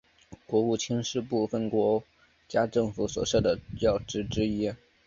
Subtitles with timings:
[0.47, 2.03] 国务卿是部份国
[2.47, 4.73] 家政府所设的要职之一。